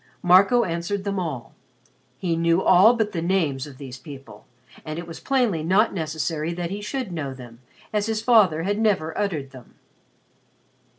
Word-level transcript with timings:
Marco 0.23 0.63
answered 0.63 1.03
them 1.03 1.19
all. 1.19 1.53
He 2.17 2.35
knew 2.35 2.63
all 2.63 2.95
but 2.95 3.11
the 3.11 3.21
names 3.21 3.67
of 3.67 3.77
these 3.77 3.99
people, 3.99 4.45
and 4.83 4.97
it 4.97 5.05
was 5.05 5.19
plainly 5.19 5.61
not 5.61 5.93
necessary 5.93 6.55
that 6.55 6.71
he 6.71 6.81
should 6.81 7.11
know 7.11 7.35
them, 7.35 7.59
as 7.93 8.07
his 8.07 8.19
father 8.19 8.63
had 8.63 8.79
never 8.79 9.15
uttered 9.15 9.51
them. 9.51 9.75